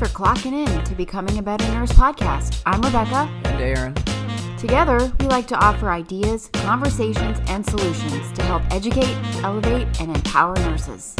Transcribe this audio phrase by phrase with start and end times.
[0.00, 2.62] for clocking in to Becoming a Better Nurse podcast.
[2.64, 3.30] I'm Rebecca.
[3.44, 3.94] And Aaron.
[4.56, 10.56] Together, we like to offer ideas, conversations, and solutions to help educate, elevate, and empower
[10.56, 11.14] nurses.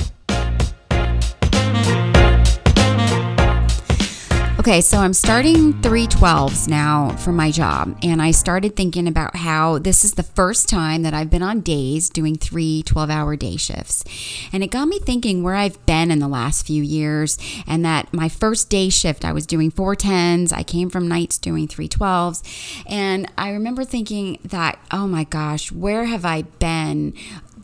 [4.71, 9.81] Okay, so I'm starting 312s now for my job, and I started thinking about how
[9.81, 13.57] this is the first time that I've been on days doing three 12 hour day
[13.57, 14.05] shifts.
[14.53, 18.15] And it got me thinking where I've been in the last few years, and that
[18.15, 23.29] my first day shift, I was doing 410s, I came from nights doing 312s, and
[23.37, 27.15] I remember thinking that, oh my gosh, where have I been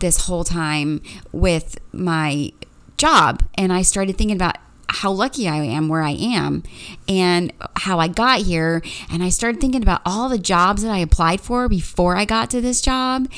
[0.00, 2.50] this whole time with my
[2.97, 3.45] job?
[3.55, 4.56] And I started thinking about
[4.88, 6.62] how lucky I am where I am
[7.08, 8.82] and how I got here.
[9.10, 12.50] And I started thinking about all the jobs that I applied for before I got
[12.50, 13.28] to this job.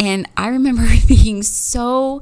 [0.00, 2.20] And I remember being so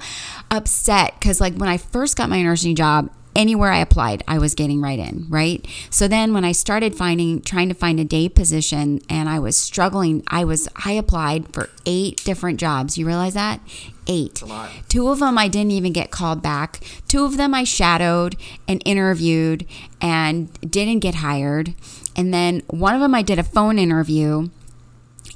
[0.51, 4.55] upset because, like, when I first got my nursing job, anywhere I applied, I was
[4.55, 5.67] getting right in, right?
[5.91, 9.57] So then when I started finding trying to find a day position and I was
[9.57, 12.99] struggling, I was I applied for eight different jobs.
[12.99, 13.61] You realize that?
[14.07, 14.43] Eight.
[14.89, 16.81] Two of them I didn't even get called back.
[17.09, 19.67] Two of them I shadowed and interviewed
[20.01, 21.75] and didn't get hired.
[22.17, 24.49] And then one of them I did a phone interview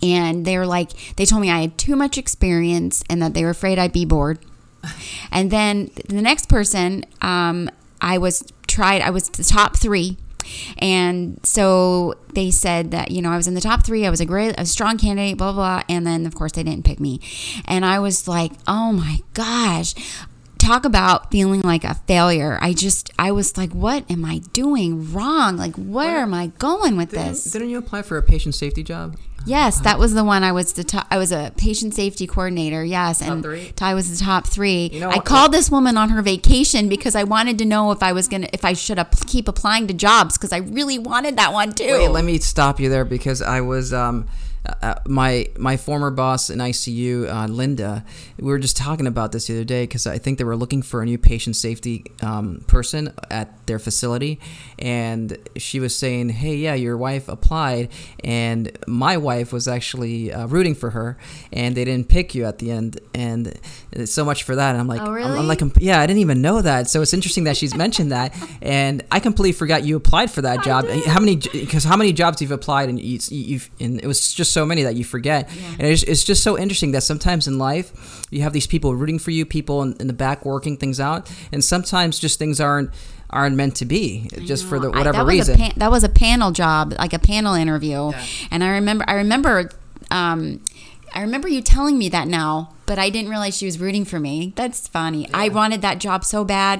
[0.03, 3.45] and they were like they told me I had too much experience and that they
[3.45, 4.39] were afraid I'd be bored.
[5.33, 7.69] And then the next person, um,
[8.01, 10.19] I was tried, I was the top three.
[10.79, 14.07] And so they said that, you know, I was in the top three.
[14.07, 15.83] I was a great, a strong candidate, blah, blah, blah.
[15.89, 17.21] And then, of course, they didn't pick me.
[17.65, 19.95] And I was like, oh my gosh
[20.67, 22.59] talk about feeling like a failure.
[22.61, 25.57] I just, I was like, what am I doing wrong?
[25.57, 27.45] Like, where am I going with didn't, this?
[27.45, 29.17] Didn't you apply for a patient safety job?
[29.47, 30.43] Yes, that was the one.
[30.43, 32.85] I was the top, I was a patient safety coordinator.
[32.85, 33.47] Yes, and?
[33.77, 34.89] Ty was the top three.
[34.93, 38.03] You know I called this woman on her vacation because I wanted to know if
[38.03, 41.53] I was gonna, if I should keep applying to jobs because I really wanted that
[41.53, 41.85] one too.
[41.85, 44.27] Wait, let me stop you there because I was um,
[44.83, 48.05] uh, my my former boss in ICU, uh, Linda.
[48.39, 50.83] We were just talking about this the other day because I think they were looking
[50.83, 54.41] for a new patient safety um, person at their facility,
[54.79, 57.89] and she was saying, "Hey, yeah, your wife applied,
[58.25, 61.17] and my wife was actually uh, rooting for her,
[61.53, 63.59] and they didn't pick you at the end, and
[64.05, 66.41] so much for that." And I'm like, Oh, I'm- I'm, like, yeah, I didn't even
[66.43, 66.89] know that.
[66.89, 70.63] So it's interesting that she's mentioned that, and I completely forgot you applied for that
[70.65, 70.87] job.
[71.07, 71.37] How many?
[71.37, 74.83] Because how many jobs you've applied, and you, you've and it was just so many
[74.85, 75.43] that you forget.
[75.79, 77.89] And it's, it's just so interesting that sometimes in life
[78.31, 81.31] you have these people rooting for you, people in, in the back working things out,
[81.53, 82.91] and sometimes just things aren't
[83.29, 85.57] aren't meant to be just for the I- whatever that reason.
[85.57, 88.25] Pan- that was a panel job, like a panel interview, Yeah.
[88.53, 89.69] and I remember, I remember,
[90.11, 90.61] um,
[91.13, 94.21] I remember you telling me that now, but I didn't realize she was rooting for
[94.21, 94.53] me.
[94.55, 95.29] That's funny.
[95.35, 96.77] I wanted that job so bad,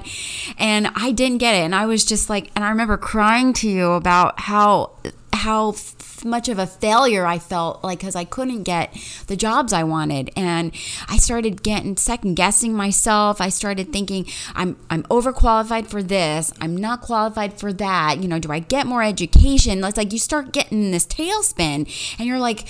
[0.57, 3.67] and I didn't get it, and I was just like, and I remember crying to
[3.69, 4.91] you about how
[5.37, 8.95] how f- much of a failure I felt like because I couldn't get
[9.27, 10.31] the jobs I wanted.
[10.35, 10.73] And
[11.07, 13.39] I started getting second guessing myself.
[13.39, 16.51] I started thinking I'm I'm overqualified for this.
[16.59, 18.17] I'm not qualified for that.
[18.21, 19.83] You know do I get more education?
[19.83, 21.87] It's like you start getting this tailspin
[22.19, 22.67] and you're like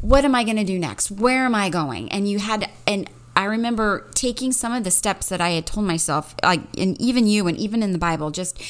[0.00, 1.10] what am I going to do next?
[1.10, 2.10] Where am I going?
[2.12, 5.86] And you had and I remember taking some of the steps that I had told
[5.86, 8.62] myself like and even you and even in the Bible just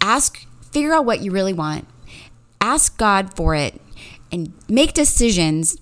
[0.00, 1.86] ask figure out what you really want
[2.64, 3.80] ask God for it
[4.32, 5.76] and make decisions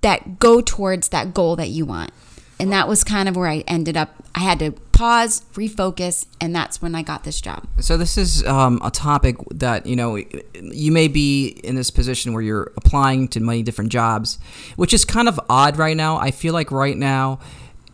[0.00, 2.10] that go towards that goal that you want.
[2.58, 4.10] And that was kind of where I ended up.
[4.34, 7.66] I had to pause, refocus, and that's when I got this job.
[7.80, 10.16] So this is um, a topic that you know
[10.54, 14.38] you may be in this position where you're applying to many different jobs,
[14.76, 16.18] which is kind of odd right now.
[16.18, 17.40] I feel like right now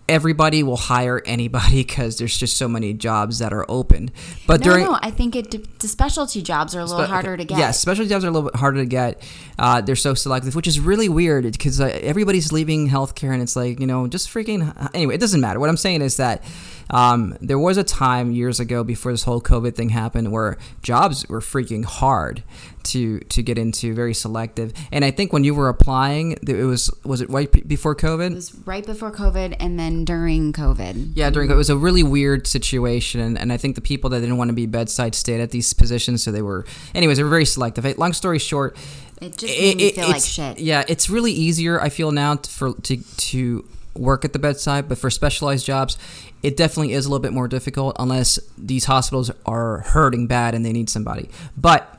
[0.09, 4.11] everybody will hire anybody because there's just so many jobs that are open.
[4.47, 7.37] But No, during no, I think it the specialty jobs are a little Spe- harder
[7.37, 7.59] to get.
[7.59, 9.23] Yeah, specialty jobs are a little bit harder to get.
[9.59, 13.57] Uh, they're so selective, which is really weird because uh, everybody's leaving healthcare, and it's
[13.57, 14.73] like you know, just freaking.
[14.95, 15.61] Anyway, it doesn't matter.
[15.61, 16.43] What I'm saying is that
[16.91, 21.27] um, there was a time years ago before this whole COVID thing happened where jobs
[21.29, 22.43] were freaking hard
[22.85, 24.73] to to get into, very selective.
[24.91, 28.33] And I think when you were applying, it was was it right before COVID?
[28.33, 31.13] It was right before COVID and then during COVID.
[31.15, 34.37] Yeah, during it was a really weird situation, and, I think the people that didn't
[34.37, 36.67] want to be bedside stayed at these positions, so they were.
[36.95, 37.85] Anyways, they were very selective.
[37.99, 38.77] Long story short,
[39.21, 40.59] It just made me feel like shit.
[40.59, 41.81] Yeah, it's really easier.
[41.81, 43.65] I feel now for to to
[43.99, 45.99] work at the bedside, but for specialized jobs,
[46.43, 50.65] it definitely is a little bit more difficult unless these hospitals are hurting bad and
[50.65, 51.29] they need somebody.
[51.57, 51.99] But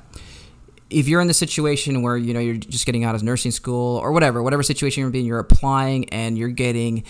[0.90, 3.98] if you're in the situation where you know you're just getting out of nursing school
[3.98, 7.04] or whatever, whatever situation you're in, you're applying and you're getting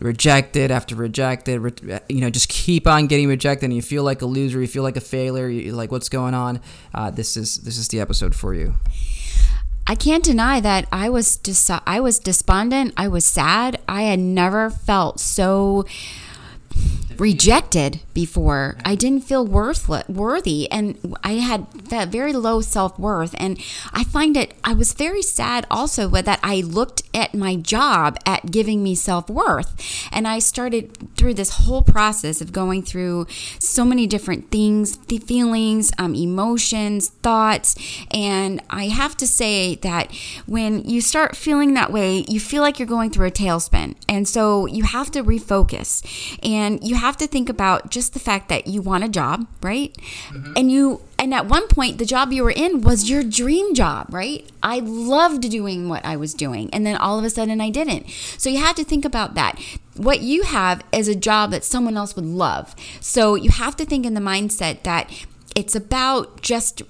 [0.00, 4.22] rejected after rejected, re- you know, just keep on getting rejected, and you feel like
[4.22, 6.60] a loser, you feel like a failure, you like what's going on.
[6.94, 8.74] Uh, this is this is the episode for you.
[9.86, 12.92] I can't deny that I was dis- I was despondent.
[12.96, 13.80] I was sad.
[13.88, 15.84] I had never felt so
[17.20, 18.76] rejected before.
[18.84, 23.34] I didn't feel worth worthy, and I had that very low self worth.
[23.38, 23.58] And
[23.92, 24.54] I find it.
[24.64, 29.28] I was very sad also that I looked at my job at giving me self
[29.30, 33.26] worth, and I started through this whole process of going through
[33.58, 37.76] so many different things, the feelings, um, emotions, thoughts,
[38.10, 40.12] and I have to say that
[40.46, 44.26] when you start feeling that way, you feel like you're going through a tailspin, and
[44.26, 46.02] so you have to refocus,
[46.42, 49.46] and you have have to think about just the fact that you want a job,
[49.62, 49.96] right?
[50.28, 50.52] Mm-hmm.
[50.56, 54.12] And you and at one point the job you were in was your dream job,
[54.12, 54.48] right?
[54.62, 58.08] I loved doing what I was doing and then all of a sudden I didn't.
[58.36, 59.58] So you had to think about that.
[59.96, 62.74] What you have is a job that someone else would love.
[63.00, 65.10] So you have to think in the mindset that
[65.54, 66.82] it's about just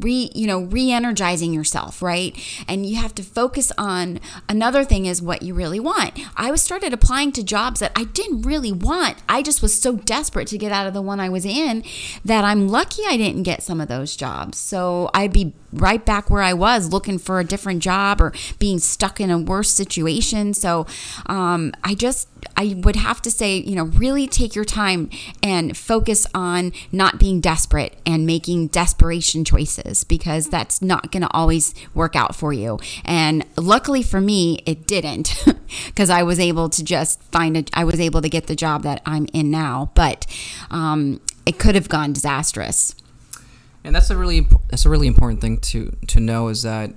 [0.00, 2.36] re you know re-energizing yourself right?
[2.68, 6.18] And you have to focus on another thing is what you really want.
[6.36, 9.18] I was started applying to jobs that i didn't really want.
[9.28, 11.84] I just was so desperate to get out of the one i was in
[12.24, 14.58] that i'm lucky i didn't get some of those jobs.
[14.58, 18.78] So i'd be right back where i was looking for a different job or being
[18.78, 20.54] stuck in a worse situation.
[20.54, 20.86] So
[21.26, 25.10] um, i just I would have to say, you know, really take your time
[25.42, 31.30] and focus on not being desperate and making desperation choices because that's not going to
[31.32, 32.78] always work out for you.
[33.04, 35.34] And luckily for me, it didn't
[35.86, 38.82] because I was able to just find it, I was able to get the job
[38.82, 40.26] that I'm in now, but
[40.70, 42.94] um, it could have gone disastrous.
[43.84, 46.92] And that's a really that's a really important thing to to know is that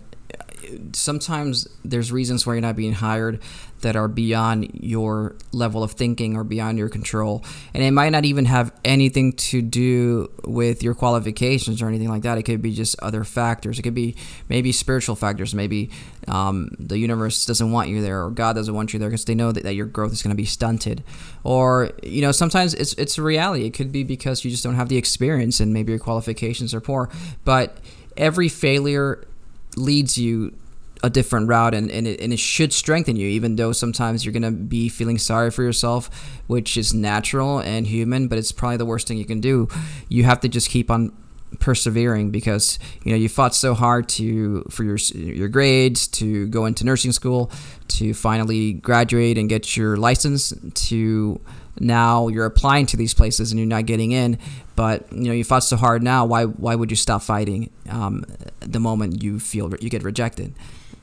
[0.94, 3.42] sometimes there's reasons why you're not being hired
[3.82, 7.44] that are beyond your level of thinking or beyond your control.
[7.74, 12.24] And it might not even have anything to do with your qualifications or anything like
[12.24, 12.38] that.
[12.38, 13.78] It could be just other factors.
[13.78, 14.16] It could be
[14.50, 15.54] maybe spiritual factors.
[15.54, 15.92] Maybe
[16.28, 19.36] um, the universe doesn't want you there or God doesn't want you there because they
[19.36, 21.04] know that, that your growth is going to be stunted.
[21.44, 23.66] Or, you know, sometimes it's, it's a reality.
[23.66, 26.82] It could be because you just don't have the experience and maybe your qualifications are
[26.82, 27.10] poor.
[27.44, 27.78] But
[28.18, 29.28] every failure
[29.78, 30.56] leads you
[31.04, 34.32] a different route and, and, it, and it should strengthen you even though sometimes you're
[34.34, 36.10] going to be feeling sorry for yourself
[36.48, 39.68] which is natural and human but it's probably the worst thing you can do.
[40.10, 41.12] You have to just keep on
[41.60, 46.66] persevering because you know you fought so hard to for your your grades to go
[46.66, 47.52] into nursing school
[47.88, 51.40] to finally graduate and get your license to
[51.80, 54.38] now you're applying to these places and you're not getting in
[54.76, 58.24] but you know you fought so hard now why why would you stop fighting um,
[58.60, 60.54] the moment you feel you get rejected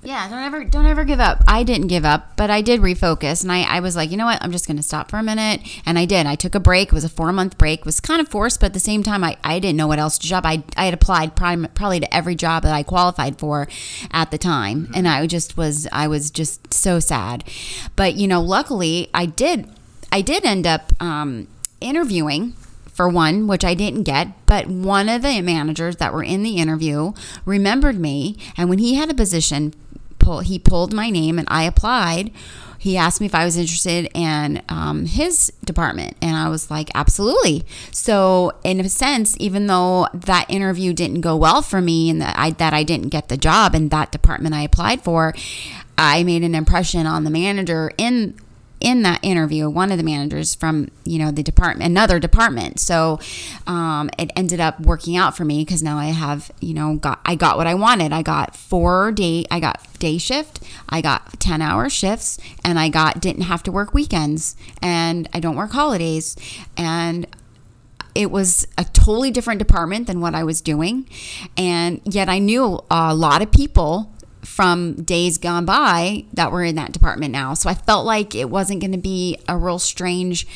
[0.05, 1.45] yeah, don't ever don't ever give up.
[1.47, 4.25] I didn't give up, but I did refocus and I, I was like, you know
[4.25, 5.61] what, I'm just gonna stop for a minute.
[5.87, 6.27] And I did.
[6.27, 6.89] I took a break.
[6.89, 7.81] It was a four month break.
[7.81, 10.01] It was kind of forced, but at the same time I, I didn't know what
[10.01, 10.45] else to job.
[10.45, 13.69] I, I had applied probably to every job that I qualified for
[14.11, 14.91] at the time.
[14.93, 17.45] And I just was I was just so sad.
[17.95, 19.69] But you know, luckily I did
[20.13, 21.49] I did end up um,
[21.81, 22.53] interviewing
[22.93, 26.59] for one, which I didn't get, but one of the managers that were in the
[26.59, 27.15] interview
[27.47, 28.37] remembered me.
[28.57, 29.75] And when he had a position
[30.19, 32.31] pull, he pulled my name and I applied.
[32.79, 36.91] He asked me if I was interested in um, his department, and I was like,
[36.97, 37.65] absolutely.
[37.93, 42.37] So, in a sense, even though that interview didn't go well for me and that
[42.37, 45.33] I, that I didn't get the job in that department I applied for,
[45.97, 48.35] I made an impression on the manager in
[48.83, 52.81] in that interview, one of the managers from you know the department, another department.
[52.81, 53.21] So
[53.67, 57.21] um, it ended up working out for me because now I have you know got
[57.25, 58.13] I got what I wanted.
[58.13, 62.89] I got four day I got day shift, I got ten hour shifts, and I
[62.89, 66.37] got didn't have to work weekends, and I don't work holidays,
[66.77, 67.27] and
[68.15, 71.09] it was a totally different department than what I was doing.
[71.57, 74.13] And yet I knew a lot of people
[74.43, 77.55] from days gone by that were in that department now.
[77.55, 80.47] So I felt like it wasn't going to be a real strange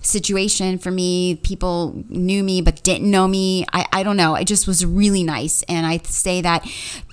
[0.00, 1.36] situation for me.
[1.36, 3.66] People knew me but didn't know me.
[3.72, 4.34] I, I don't know.
[4.34, 5.62] It just was really nice.
[5.64, 6.66] And I say that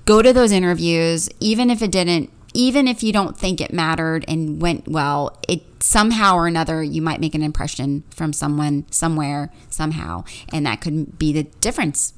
[0.05, 4.25] go to those interviews, even if it didn't, even if you don't think it mattered
[4.27, 9.51] and went well, it somehow or another you might make an impression from someone somewhere
[9.69, 10.23] somehow
[10.53, 12.13] and that could be the difference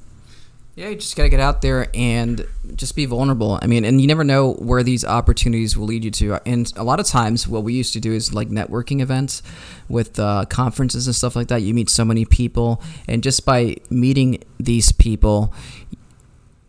[0.76, 3.60] yeah, you just got to get out there and just be vulnerable.
[3.62, 6.40] I mean, and you never know where these opportunities will lead you to.
[6.44, 9.42] And a lot of times, what we used to do is like networking events
[9.88, 11.62] with uh, conferences and stuff like that.
[11.62, 15.54] You meet so many people, and just by meeting these people,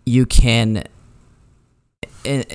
[0.05, 0.83] you can.
[2.23, 2.45] and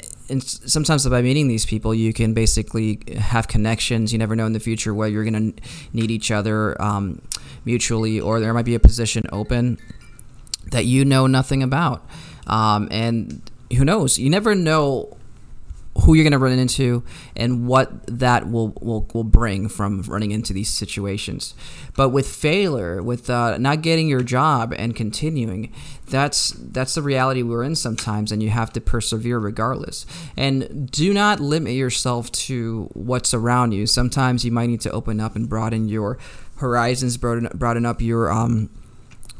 [0.44, 4.12] sometimes by meeting these people, you can basically have connections.
[4.12, 7.22] You never know in the future where you're going to need each other um,
[7.64, 9.78] mutually, or there might be a position open
[10.70, 12.04] that you know nothing about.
[12.46, 14.18] Um, and who knows?
[14.18, 15.16] You never know
[16.02, 17.02] who you're going to run into
[17.36, 21.54] and what that will, will, will bring from running into these situations.
[21.96, 25.72] But with failure, with uh, not getting your job and continuing,
[26.08, 30.06] that's that's the reality we're in sometimes, and you have to persevere regardless.
[30.36, 33.86] And do not limit yourself to what's around you.
[33.86, 36.18] Sometimes you might need to open up and broaden your
[36.56, 38.70] horizons, broaden, broaden up your um,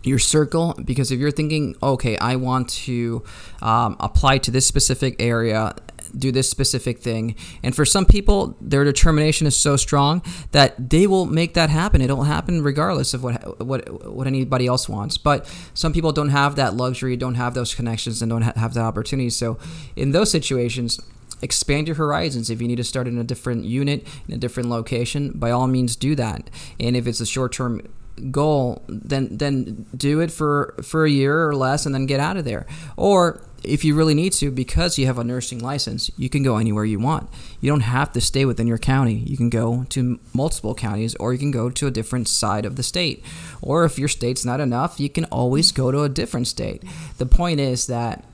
[0.03, 3.23] your circle because if you're thinking okay i want to
[3.63, 5.75] um, apply to this specific area
[6.17, 7.35] do this specific thing.
[7.63, 12.01] And for some people, their determination is so strong that they will make that happen.
[12.01, 15.17] It'll happen regardless of what what what anybody else wants.
[15.17, 18.85] But some people don't have that luxury, don't have those connections, and don't have that
[18.85, 19.31] opportunity.
[19.31, 19.59] So
[19.97, 21.01] in those situations,
[21.43, 22.51] expand your horizons.
[22.51, 25.67] If you need to start in a different unit, in a different location, by all
[25.67, 26.51] means do that.
[26.79, 27.83] And if it's a short term
[28.31, 32.37] goal, then then do it for for a year or less, and then get out
[32.37, 32.67] of there.
[32.97, 36.57] Or if you really need to, because you have a nursing license, you can go
[36.57, 37.29] anywhere you want.
[37.61, 39.15] You don't have to stay within your county.
[39.15, 42.77] You can go to multiple counties or you can go to a different side of
[42.77, 43.23] the state.
[43.61, 46.83] Or if your state's not enough, you can always go to a different state.
[47.19, 48.25] The point is that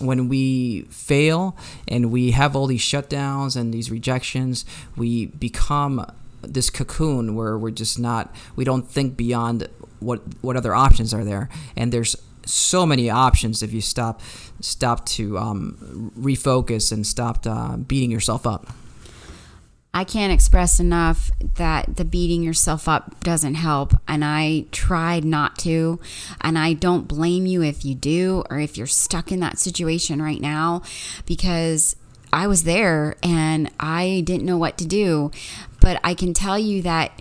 [0.00, 4.64] when we fail and we have all these shutdowns and these rejections,
[4.96, 6.04] we become
[6.48, 9.68] this cocoon where we're just not, we don't think beyond
[10.00, 12.14] what what other options are there and there's
[12.46, 14.20] so many options if you stop
[14.60, 18.68] stop to um, refocus and stop uh, beating yourself up.
[19.96, 23.94] I can't express enough that the beating yourself up doesn't help.
[24.08, 26.00] And I tried not to.
[26.40, 30.20] And I don't blame you if you do or if you're stuck in that situation
[30.20, 30.82] right now
[31.26, 31.94] because
[32.32, 35.30] I was there and I didn't know what to do.
[35.84, 37.20] But I can tell you that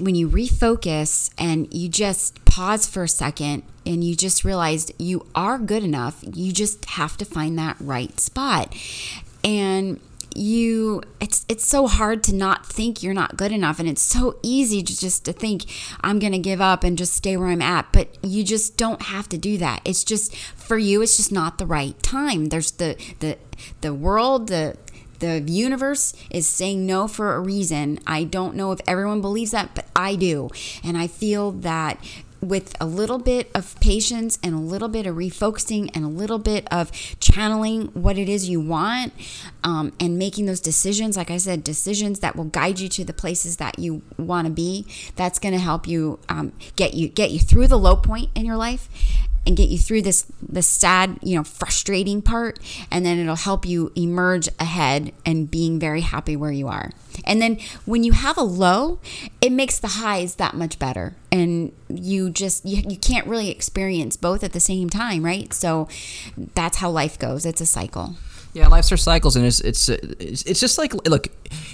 [0.00, 5.26] when you refocus and you just pause for a second and you just realized you
[5.34, 8.74] are good enough, you just have to find that right spot.
[9.44, 10.00] And
[10.34, 14.36] you it's it's so hard to not think you're not good enough and it's so
[14.42, 15.64] easy to just to think
[16.00, 19.00] I'm going to give up and just stay where I'm at but you just don't
[19.02, 22.72] have to do that it's just for you it's just not the right time there's
[22.72, 23.38] the the
[23.80, 24.76] the world the
[25.18, 27.98] the universe is saying no for a reason.
[28.06, 30.50] I don't know if everyone believes that, but I do.
[30.82, 31.98] And I feel that
[32.44, 36.38] with a little bit of patience and a little bit of refocusing and a little
[36.38, 39.12] bit of channeling what it is you want
[39.62, 43.12] um, and making those decisions like i said decisions that will guide you to the
[43.14, 47.30] places that you want to be that's going to help you um, get you get
[47.30, 48.88] you through the low point in your life
[49.46, 52.58] and get you through this this sad, you know, frustrating part
[52.90, 56.90] and then it'll help you emerge ahead and being very happy where you are.
[57.24, 58.98] And then when you have a low,
[59.40, 61.14] it makes the highs that much better.
[61.30, 65.52] And you just you, you can't really experience both at the same time, right?
[65.52, 65.88] So
[66.54, 67.46] that's how life goes.
[67.46, 68.16] It's a cycle.
[68.54, 71.26] Yeah, life's are cycles, and it's, it's it's just like look,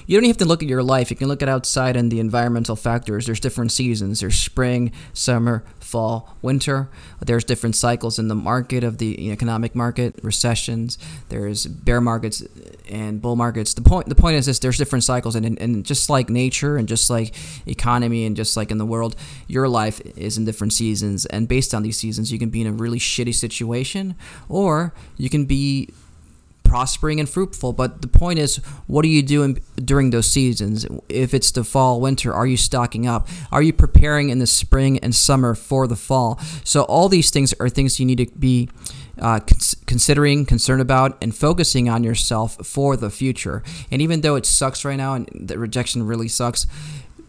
[0.06, 1.10] you don't even have to look at your life.
[1.10, 3.26] You can look at outside and the environmental factors.
[3.26, 4.20] There's different seasons.
[4.20, 6.88] There's spring, summer, fall, winter.
[7.20, 10.96] There's different cycles in the market of the economic market, recessions.
[11.28, 12.42] There's bear markets
[12.88, 13.75] and bull markets.
[13.75, 16.88] The point the point is this: there's different cycles, and, and just like nature, and
[16.88, 17.34] just like
[17.66, 19.16] economy, and just like in the world,
[19.49, 21.26] your life is in different seasons.
[21.26, 24.14] And based on these seasons, you can be in a really shitty situation,
[24.49, 25.90] or you can be
[26.70, 27.72] prospering and fruitful.
[27.72, 30.86] But the point is, what are you doing during those seasons?
[31.08, 33.26] If it's the fall, winter, are you stocking up?
[33.50, 36.38] Are you preparing in the spring and summer for the fall?
[36.62, 38.68] So all these things are things you need to be
[39.18, 43.64] uh, cons- considering, concerned about, and focusing on yourself for the future.
[43.90, 46.68] And even though it sucks right now, and the rejection really sucks,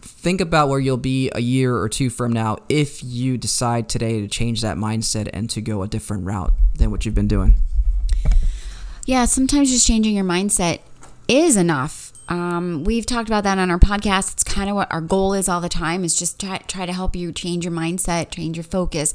[0.02, 4.20] think about where you'll be a year or two from now if you decide today
[4.20, 7.56] to change that mindset and to go a different route than what you've been doing
[9.04, 10.80] yeah, sometimes just changing your mindset
[11.28, 12.12] is enough.
[12.28, 14.32] Um, we've talked about that on our podcast.
[14.32, 16.92] It's kind of what our goal is all the time is just try, try to
[16.92, 19.12] help you change your mindset, change your focus,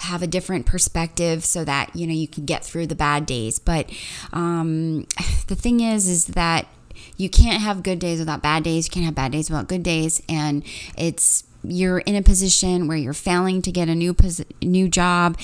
[0.00, 3.58] have a different perspective so that, you know, you can get through the bad days.
[3.58, 3.90] But
[4.32, 5.06] um,
[5.46, 6.68] the thing is, is that
[7.16, 8.86] you can't have good days without bad days.
[8.86, 10.22] You can't have bad days without good days.
[10.28, 10.62] And
[10.96, 15.38] it's, you're in a position where you're failing to get a new pos- new job.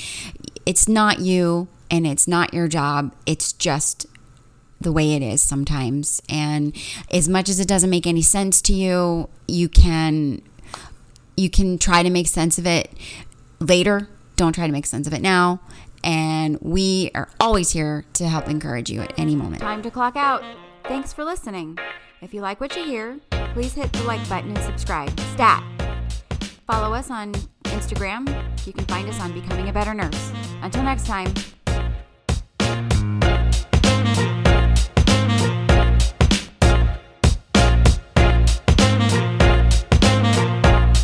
[0.66, 3.14] It's not you and it's not your job.
[3.26, 4.06] It's just
[4.80, 6.22] the way it is sometimes.
[6.28, 6.76] And
[7.12, 10.42] as much as it doesn't make any sense to you, you can
[11.36, 12.92] you can try to make sense of it
[13.60, 14.08] later.
[14.36, 15.60] Don't try to make sense of it now.
[16.04, 19.60] and we are always here to help encourage you at any moment.
[19.60, 20.44] Time to clock out.
[20.84, 21.76] Thanks for listening.
[22.22, 23.18] If you like what you hear,
[23.52, 25.18] please hit the like button and subscribe.
[25.34, 25.62] Stat.
[26.68, 27.32] Follow us on
[27.64, 28.28] Instagram.
[28.66, 30.32] You can find us on Becoming a Better Nurse.
[30.62, 31.32] Until next time.